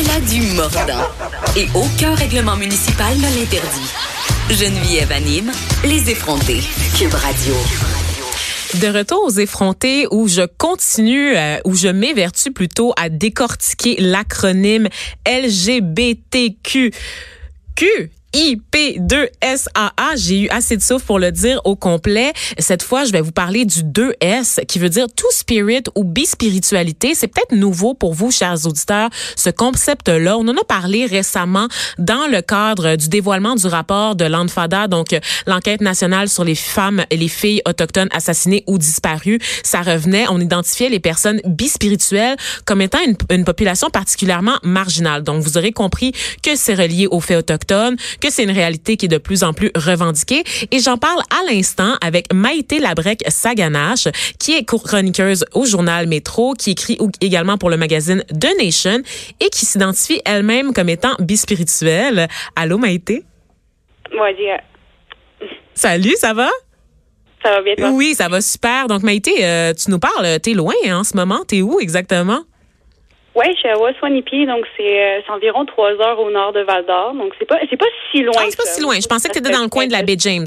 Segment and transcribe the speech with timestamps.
[0.00, 1.04] Elle a du mordant.
[1.56, 3.92] Et aucun règlement municipal ne l'interdit.
[4.48, 5.52] Geneviève anime
[5.84, 6.60] les effrontés.
[6.96, 7.54] Cube Radio.
[8.80, 14.88] De retour aux effrontés où je continue, euh, où je m'évertue plutôt à décortiquer l'acronyme
[15.26, 16.92] LGBTQ.
[17.76, 20.16] Q IP2SAA.
[20.16, 22.32] J'ai eu assez de souffle pour le dire au complet.
[22.58, 27.14] Cette fois, je vais vous parler du 2S qui veut dire tout spirit ou bispiritualité.
[27.14, 30.38] C'est peut-être nouveau pour vous, chers auditeurs, ce concept-là.
[30.38, 35.08] On en a parlé récemment dans le cadre du dévoilement du rapport de l'ANFADA, donc
[35.46, 39.38] l'enquête nationale sur les femmes et les filles autochtones assassinées ou disparues.
[39.62, 42.98] Ça revenait, on identifiait les personnes bispirituelles comme étant
[43.30, 45.22] une population particulièrement marginale.
[45.22, 49.06] Donc, vous aurez compris que c'est relié aux faits autochtones, que c'est une réalité qui
[49.06, 50.44] est de plus en plus revendiquée.
[50.70, 56.72] Et j'en parle à l'instant avec Maïté Labrec-Saganache, qui est chroniqueuse au journal Métro, qui
[56.72, 59.02] écrit également pour le magazine The Nation
[59.40, 62.28] et qui s'identifie elle-même comme étant bispirituelle.
[62.56, 63.24] Allô, Maïté?
[64.14, 64.28] Moi,
[65.74, 66.50] Salut, ça va?
[67.42, 67.90] Ça va bien, toi?
[67.90, 68.86] Oui, ça va super.
[68.86, 71.40] Donc, Maïté, euh, tu nous parles, t'es loin hein, en ce moment.
[71.46, 72.42] T'es où exactement?
[73.34, 77.14] Oui, je suis à Waswanipi, donc c'est environ trois heures au nord de Val d'Or.
[77.14, 78.34] Donc c'est pas c'est pas si loin.
[78.38, 78.94] Ah, c'est pas si loin.
[79.00, 80.46] Je pensais que tu étais dans le coin de la baie James.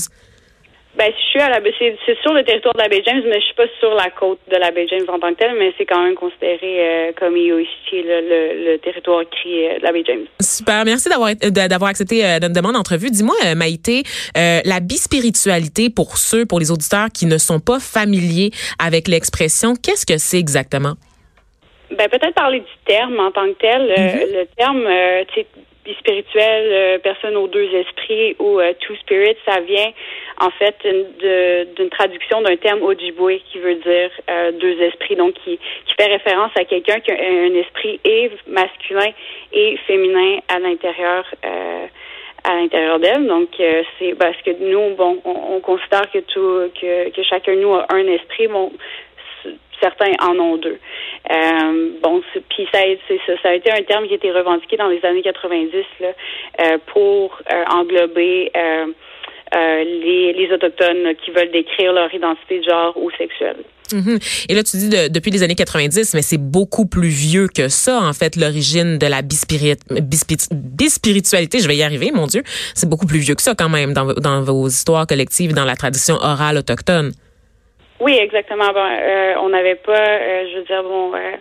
[0.96, 3.40] Ben, je suis à la c'est, c'est sur le territoire de la baie James, mais
[3.40, 5.74] je suis pas sur la côte de la baie James en tant que telle, mais
[5.76, 10.26] c'est quand même considéré euh, comme ici le, le, territoire écrit de la baie James.
[10.40, 13.10] Super, merci d'avoir d'avoir accepté notre demande d'entrevue.
[13.10, 14.04] Dis-moi, Maïté,
[14.38, 19.74] euh, la bispiritualité pour ceux, pour les auditeurs qui ne sont pas familiers avec l'expression,
[19.76, 20.94] qu'est-ce que c'est exactement?
[21.98, 23.82] Ben peut-être parler du terme en tant que tel.
[23.82, 29.38] Euh, le terme, euh, tu sais, spirituel, euh, personne aux deux esprits ou two spirits,
[29.46, 29.92] ça vient
[30.40, 34.10] en fait d'une traduction d'un terme Ojibwe qui veut dire
[34.60, 39.12] deux esprits, donc qui, qui fait référence à quelqu'un qui a un esprit et masculin
[39.52, 41.26] et féminin à l'intérieur
[42.46, 43.28] à l'intérieur d'elle.
[43.28, 43.50] Donc
[44.00, 47.88] c'est parce que nous, bon, on, considère que tout que, que chacun de nous a
[47.90, 48.48] un esprit.
[48.48, 48.72] Bon,
[49.84, 50.80] certains en ont deux.
[51.32, 52.80] Euh, bon, puis ça,
[53.42, 56.08] ça, a été un terme qui a été revendiqué dans les années 90 là,
[56.62, 58.52] euh, pour euh, englober
[59.56, 63.58] les, les autochtones qui veulent décrire leur identité de genre ou sexuelle.
[63.92, 64.46] Mm-hmm.
[64.50, 68.02] Et là, tu dis depuis les années 90, mais c'est beaucoup plus vieux que ça,
[68.02, 71.60] en fait, l'origine de la bispiritualité.
[71.60, 72.42] Je vais y arriver, mon Dieu.
[72.74, 75.76] C'est beaucoup plus vieux que ça, quand même, dans, dans vos histoires collectives, dans la
[75.76, 77.12] tradition orale autochtone.
[78.04, 78.66] Oui, exactement.
[78.76, 81.38] euh, on n'avait pas, euh, je veux dire, bon, euh,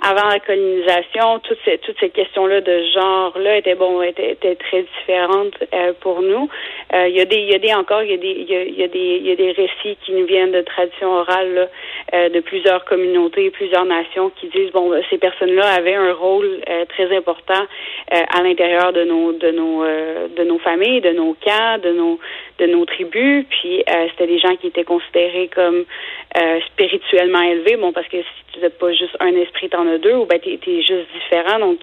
[0.00, 4.82] avant la colonisation, toutes ces toutes ces questions-là de genre-là étaient bon, étaient, étaient très
[4.82, 6.48] différentes euh, pour nous.
[6.92, 8.84] Il y a des, il y a des encore, il y a des, il y
[8.84, 11.68] a, des, il y a des récits qui nous viennent de tradition orale
[12.12, 16.60] là, de plusieurs communautés, plusieurs nations qui disent bon, ces personnes-là avaient un rôle
[16.90, 17.66] très important
[18.10, 22.20] à l'intérieur de nos de nos de nos familles, de nos camps, de nos
[22.58, 23.44] de nos tribus.
[23.50, 25.84] Puis c'était des gens qui étaient considérés comme
[26.36, 27.76] euh, spirituellement élevés.
[27.76, 30.40] Bon, parce que si tu n'as pas juste un esprit, t'en as deux, ou ben
[30.40, 31.58] t'es es juste différent.
[31.58, 31.78] Donc,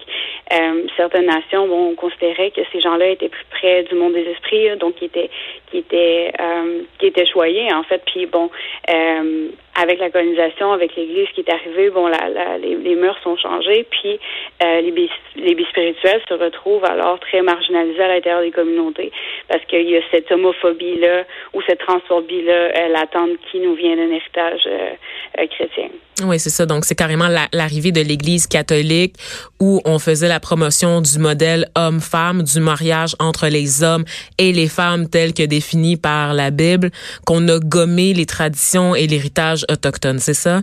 [0.52, 4.76] euh, certaines nations vont considérer que ces gens-là étaient plus près du monde des esprits,
[4.78, 5.30] donc qui étaient
[5.70, 8.02] qui étaient euh, qui étaient choyés en fait.
[8.04, 8.50] Puis bon,
[8.90, 13.18] euh, avec la colonisation, avec l'Église qui est arrivée, bon, la, la, les, les, mœurs
[13.22, 14.20] sont changées, puis
[14.62, 19.10] euh, les, bis, les bispirituels se retrouvent alors très marginalisés à l'intérieur des communautés
[19.48, 21.24] parce qu'il y a cette homophobie-là
[21.54, 24.90] ou cette transphobie-là euh, latente qui nous vient d'un héritage euh,
[25.38, 25.88] euh chrétien.
[26.24, 26.66] Oui, c'est ça.
[26.66, 29.16] Donc, c'est carrément l'arrivée de l'Église catholique
[29.60, 34.04] où on faisait la promotion du modèle homme-femme, du mariage entre les hommes
[34.38, 36.90] et les femmes tel que défini par la Bible,
[37.24, 40.62] qu'on a gommé les traditions et l'héritage autochtone, c'est ça?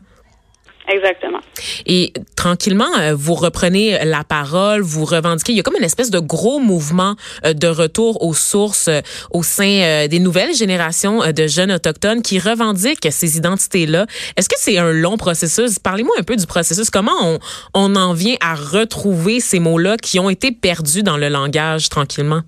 [0.89, 1.39] Exactement.
[1.85, 5.51] Et tranquillement, euh, vous reprenez la parole, vous revendiquez.
[5.51, 9.01] Il y a comme une espèce de gros mouvement euh, de retour aux sources euh,
[9.31, 14.05] au sein des nouvelles générations de jeunes autochtones qui revendiquent ces identités-là.
[14.35, 15.77] Est-ce que c'est un long processus?
[15.79, 16.89] Parlez-moi un peu du processus.
[16.89, 17.39] Comment on,
[17.73, 22.41] on en vient à retrouver ces mots-là qui ont été perdus dans le langage tranquillement?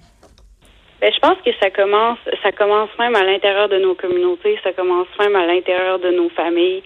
[1.01, 4.71] Ben, je pense que ça commence, ça commence même à l'intérieur de nos communautés, ça
[4.71, 6.83] commence même à l'intérieur de nos familles.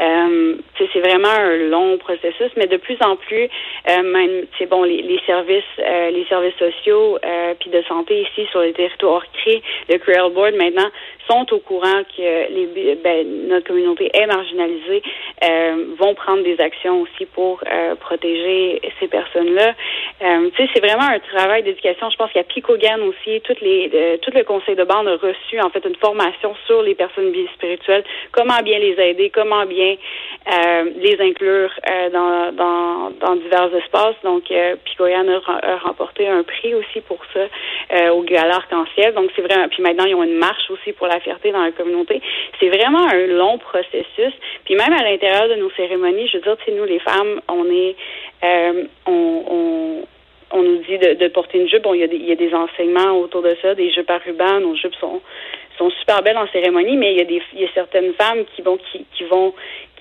[0.00, 3.48] Euh, c'est vraiment un long processus, mais de plus en plus,
[3.88, 8.22] euh, même, c'est bon, les, les services, euh, les services sociaux, euh, puis de santé
[8.22, 10.88] ici sur les territoires créés, le Creole Board maintenant
[11.28, 15.02] sont au courant que les, ben, notre communauté est marginalisée,
[15.44, 19.74] euh, vont prendre des actions aussi pour euh, protéger ces personnes-là.
[20.20, 22.10] C'est vraiment un travail d'éducation.
[22.10, 25.70] Je pense a Picogan aussi, toutes les, tout le conseil de bande a reçu en
[25.70, 31.20] fait une formation sur les personnes bispirituelles, comment bien les aider, comment bien euh, les
[31.20, 34.16] inclure euh, dans, dans, dans, divers espaces.
[34.24, 37.40] Donc, euh, Picoyan a, remporté un prix aussi pour ça
[38.12, 39.14] au Gala Arc-en-Ciel.
[39.14, 39.68] Donc, c'est vraiment.
[39.68, 42.20] Puis maintenant, ils ont une marche aussi pour la fierté dans la communauté.
[42.58, 44.32] C'est vraiment un long processus.
[44.64, 47.64] Puis même à l'intérieur de nos cérémonies, je veux dire, c'est nous les femmes, on
[47.70, 47.96] est,
[49.06, 51.82] on, nous dit de, de, porter une jupe.
[51.82, 54.10] Bon, il y, a des, il y a des enseignements autour de ça, des jupes
[54.10, 54.60] à ruban.
[54.60, 55.20] Nos jupes sont
[55.80, 58.44] sont super belles en cérémonie, mais il y a des il y a certaines femmes
[58.54, 59.54] qui vont qui, qui vont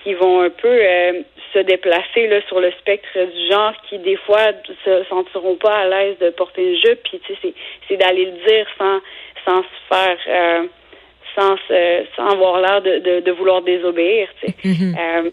[0.04, 1.22] qui vont un peu euh,
[1.54, 4.52] se déplacer là sur le spectre du genre qui des fois
[4.86, 7.54] se sentiront pas à l'aise de porter une jupe puis tu sais c'est
[7.88, 9.00] c'est d'aller le dire sans
[9.46, 10.68] sans se faire euh,
[11.36, 11.56] sans
[12.16, 15.26] sans avoir l'air de, de, de, vouloir désobéir tu sais mm-hmm.
[15.26, 15.30] euh,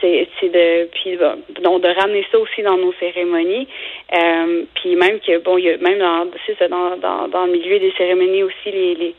[0.00, 1.16] c'est c'est de puis
[1.62, 3.68] donc de ramener ça aussi dans nos cérémonies
[4.14, 6.26] euh, puis même que bon il y a même dans
[6.68, 9.14] dans, dans dans le milieu des cérémonies aussi les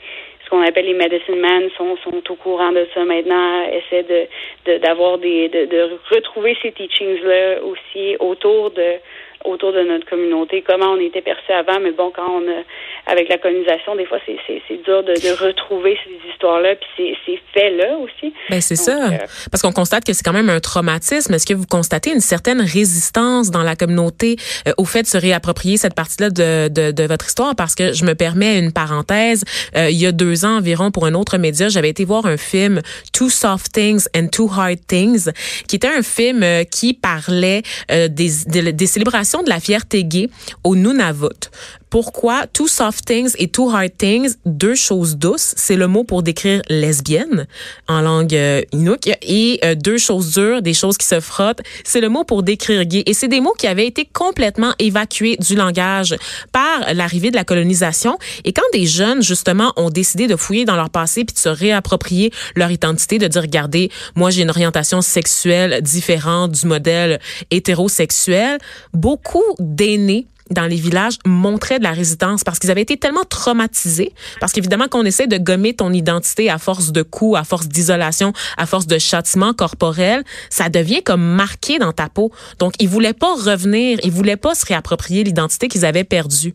[0.54, 5.18] qu'on appelle les medicine men sont, sont au courant de ça maintenant, essaient de d'avoir
[5.18, 9.00] des de, de retrouver ces teachings là aussi autour de
[9.46, 12.64] autour de notre communauté, comment on était perçu avant, mais bon, quand on a,
[13.12, 14.38] avec la colonisation, des fois, c'est,
[14.84, 18.34] dur de, de, retrouver ces histoires-là, puis ces, faits-là aussi.
[18.50, 19.12] Ben, c'est ça.
[19.12, 19.18] Euh,
[19.52, 21.34] Parce qu'on constate que c'est quand même un traumatisme.
[21.34, 24.38] Est-ce que vous constatez une certaine résistance dans la communauté
[24.68, 27.56] euh, au fait de se réapproprier cette partie-là de, de, de, votre histoire?
[27.56, 29.44] Parce que je me permets une parenthèse.
[29.76, 32.38] Euh, il y a deux ans environ, pour un autre média, j'avais été voir un
[32.38, 32.82] film,
[33.12, 35.30] Two Soft Things and Two Hard Things,
[35.68, 38.30] qui était un film qui parlait des,
[38.74, 40.30] des célébrations de la fierté gay
[40.64, 41.50] au Nunavut
[41.94, 46.24] pourquoi Two Soft Things et Two Hard Things, deux choses douces, c'est le mot pour
[46.24, 47.46] décrire lesbienne
[47.88, 52.02] en langue euh, inuk, et euh, deux choses dures, des choses qui se frottent, c'est
[52.02, 53.04] le mot pour décrire gay.
[53.06, 56.16] Et c'est des mots qui avaient été complètement évacués du langage
[56.52, 58.18] par l'arrivée de la colonisation.
[58.44, 61.50] Et quand des jeunes, justement, ont décidé de fouiller dans leur passé puis de se
[61.50, 67.20] réapproprier leur identité, de dire, regardez, moi j'ai une orientation sexuelle différente du modèle
[67.52, 68.58] hétérosexuel,
[68.94, 74.14] beaucoup d'aînés dans les villages montraient de la résistance parce qu'ils avaient été tellement traumatisés.
[74.40, 78.34] Parce qu'évidemment, qu'on essaie de gommer ton identité à force de coups, à force d'isolation,
[78.58, 82.32] à force de châtiment corporel, ça devient comme marqué dans ta peau.
[82.60, 86.54] Donc, ils voulaient pas revenir, ils voulaient pas se réapproprier l'identité qu'ils avaient perdue.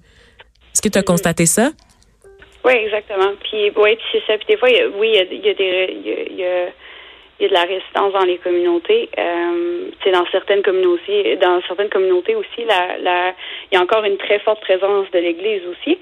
[0.72, 1.70] Est-ce que tu as constaté ça?
[2.64, 3.32] Oui, exactement.
[3.48, 4.36] Puis, oui, c'est ça.
[4.38, 4.68] Puis des fois,
[4.98, 6.34] oui, il y a, des...
[6.36, 6.68] y a
[7.38, 9.08] il y a de la résistance dans les communautés.
[9.18, 13.34] Euh, dans certaines communautés, dans certaines communautés aussi, la, la,
[13.70, 15.98] il y a encore une très forte présence de l'Église aussi.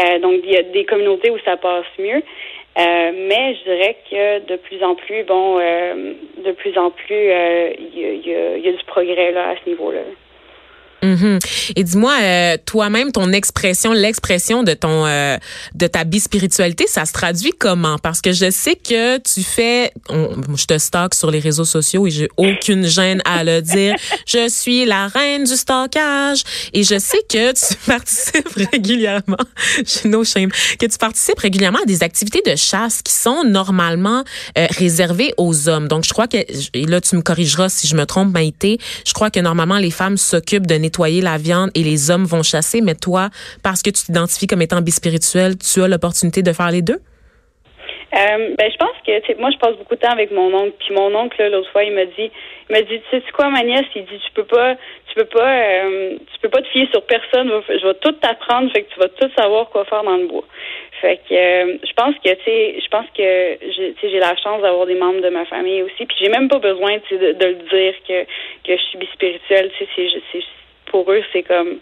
[0.00, 2.22] Euh, donc, il y a des communautés où ça passe mieux.
[2.76, 6.14] Euh, mais je dirais que de plus en plus, bon, euh,
[6.44, 9.70] de plus en plus, euh, il y, a, y, a, du progrès là à ce
[9.70, 10.00] niveau-là.
[11.04, 11.38] Mhm.
[11.76, 15.36] Et dis-moi, euh, toi-même, ton expression, l'expression de ton, euh,
[15.74, 17.98] de ta bispiritualité, ça se traduit comment?
[17.98, 22.10] Parce que je sais que tu fais, je te stocke sur les réseaux sociaux et
[22.10, 23.94] j'ai aucune gêne à le dire.
[24.26, 26.42] Je suis la reine du stockage
[26.72, 29.36] et je sais que tu participes régulièrement.
[29.84, 30.50] J'ai no shame.
[30.78, 34.24] Que tu participes régulièrement à des activités de chasse qui sont normalement
[34.56, 35.88] euh, réservées aux hommes.
[35.88, 38.78] Donc, je crois que et là, tu me corrigeras si je me trompe, Maïté.
[39.06, 42.24] Je crois que normalement les femmes s'occupent de nettoyer nettoyer la viande et les hommes
[42.24, 43.28] vont chasser, mais toi,
[43.62, 47.00] parce que tu t'identifies comme étant bispirituel, tu as l'opportunité de faire les deux?
[48.14, 50.74] Euh, ben, je pense que moi je passe beaucoup de temps avec mon oncle.
[50.78, 52.30] Puis mon oncle l'autre fois il m'a dit
[52.70, 53.86] il m'a dit tu sais quoi ma nièce?
[53.96, 54.76] Il dit tu peux pas
[55.08, 58.70] tu peux pas euh, tu peux pas te fier sur personne je vais tout t'apprendre
[58.70, 60.44] fait que tu vas tout savoir quoi faire dans le bois.
[61.00, 63.58] Fait que euh, je pense que tu sais je pense que
[64.00, 66.06] j'ai la chance d'avoir des membres de ma famille aussi.
[66.06, 68.22] Puis j'ai même pas besoin de, le dire que
[68.62, 69.72] que je suis bispirituelle.
[69.76, 70.63] Tu sais c'est
[70.94, 71.78] pour eux, c'est comme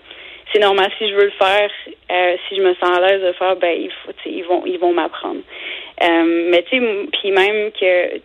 [0.50, 1.70] c'est normal si je veux le faire,
[2.10, 4.78] euh, si je me sens à l'aise de faire, ben il faut, ils vont ils
[4.78, 5.42] vont m'apprendre.
[6.02, 8.20] Euh, mais tu sais, puis même que tu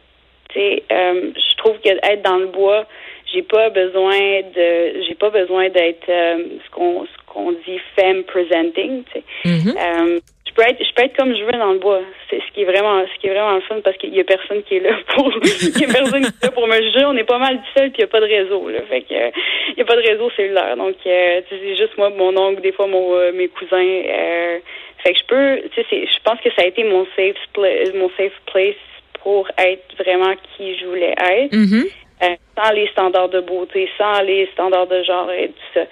[0.53, 2.85] sais, euh, je trouve que être dans le bois,
[3.33, 4.17] j'ai pas besoin
[4.55, 9.23] de j'ai pas besoin d'être ce qu'on ce qu'on dit femme presenting, tu sais.
[9.43, 10.21] Mm-hmm
[10.57, 12.01] peux être, je peux être comme je veux dans le bois.
[12.29, 14.23] C'est ce qui est vraiment, ce qui est vraiment le fun parce qu'il y a
[14.23, 17.05] personne qui est là pour, il y a personne qui est là pour me juger.
[17.05, 18.79] On est pas mal tout seul puis il y a pas de réseau, là.
[18.89, 20.75] Fait que, il y a pas de réseau cellulaire.
[20.75, 24.59] Donc, euh, c'est juste moi, mon oncle, des fois mon, euh, mes cousins, euh,
[25.03, 27.37] fait que je peux, tu sais, je pense que ça a été mon safe,
[27.93, 28.75] mon safe place
[29.21, 31.53] pour être vraiment qui je voulais être.
[31.53, 32.37] Mm-hmm.
[32.57, 35.85] sans les standards de beauté, sans les standards de genre et tout ça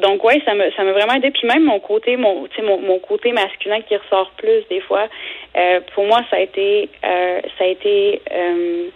[0.00, 1.30] donc ouais, ça me ça m'a vraiment aidé.
[1.30, 5.08] Puis même mon côté, mon mon, mon côté masculin qui ressort plus des fois.
[5.56, 8.88] Euh, pour moi, ça a été euh, ça a été euh,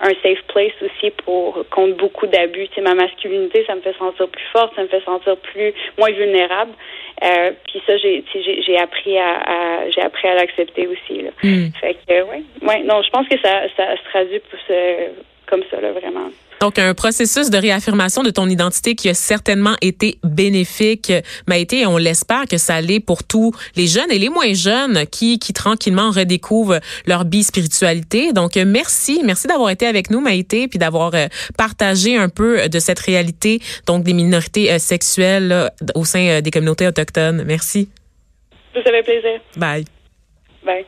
[0.00, 2.68] un safe place aussi pour contre beaucoup d'abus.
[2.68, 5.72] Tu sais, ma masculinité, ça me fait sentir plus forte, ça me fait sentir plus
[5.98, 6.72] moins vulnérable.
[7.66, 11.22] Puis ça, j'ai j'ai appris à, j'ai appris à l'accepter aussi.
[11.22, 11.30] Là.
[11.42, 11.70] Hmm.
[11.80, 15.10] Fait que ouais, ouais, non, je pense que ça ça se traduit pour ce,
[15.46, 16.30] comme ça là vraiment.
[16.60, 21.12] Donc, un processus de réaffirmation de ton identité qui a certainement été bénéfique,
[21.46, 25.06] Maïté, et on l'espère que ça l'est pour tous les jeunes et les moins jeunes
[25.06, 28.32] qui, qui tranquillement redécouvrent leur bi-spiritualité.
[28.32, 29.20] Donc, merci.
[29.24, 33.60] Merci d'avoir été avec nous, Maïté, puis d'avoir euh, partagé un peu de cette réalité,
[33.86, 37.44] donc des minorités euh, sexuelles au sein euh, des communautés autochtones.
[37.46, 37.88] Merci.
[38.74, 39.40] Ça fait plaisir.
[39.56, 39.84] Bye.
[40.64, 40.84] Bye.